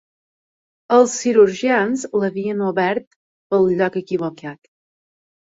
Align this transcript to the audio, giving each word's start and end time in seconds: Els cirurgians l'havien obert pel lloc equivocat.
Els 0.95 1.11
cirurgians 1.17 2.05
l'havien 2.21 2.63
obert 2.71 3.05
pel 3.55 3.71
lloc 3.83 4.01
equivocat. 4.03 4.63